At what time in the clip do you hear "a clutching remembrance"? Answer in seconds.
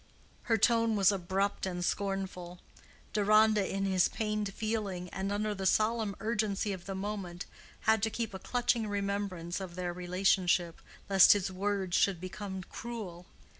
8.33-9.59